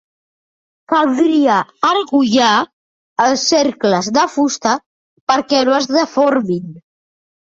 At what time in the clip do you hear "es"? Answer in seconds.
5.81-5.89